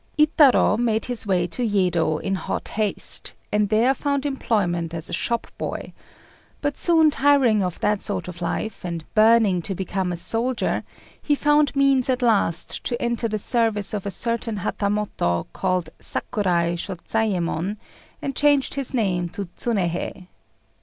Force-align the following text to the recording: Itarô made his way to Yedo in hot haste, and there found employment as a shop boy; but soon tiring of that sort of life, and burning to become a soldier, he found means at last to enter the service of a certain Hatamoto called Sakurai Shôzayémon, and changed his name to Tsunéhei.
Itarô 0.17 0.79
made 0.79 1.05
his 1.05 1.27
way 1.27 1.45
to 1.45 1.61
Yedo 1.61 2.17
in 2.17 2.33
hot 2.33 2.69
haste, 2.69 3.35
and 3.51 3.69
there 3.69 3.93
found 3.93 4.25
employment 4.25 4.95
as 4.95 5.11
a 5.11 5.13
shop 5.13 5.45
boy; 5.59 5.93
but 6.59 6.75
soon 6.75 7.11
tiring 7.11 7.61
of 7.61 7.79
that 7.81 8.01
sort 8.01 8.27
of 8.27 8.41
life, 8.41 8.83
and 8.83 9.05
burning 9.13 9.61
to 9.61 9.75
become 9.75 10.11
a 10.11 10.17
soldier, 10.17 10.83
he 11.21 11.35
found 11.35 11.75
means 11.75 12.09
at 12.09 12.23
last 12.23 12.83
to 12.85 12.99
enter 12.99 13.27
the 13.27 13.37
service 13.37 13.93
of 13.93 14.07
a 14.07 14.09
certain 14.09 14.57
Hatamoto 14.65 15.45
called 15.53 15.91
Sakurai 15.99 16.75
Shôzayémon, 16.77 17.77
and 18.23 18.35
changed 18.35 18.73
his 18.73 18.95
name 18.95 19.29
to 19.29 19.45
Tsunéhei. 19.55 20.29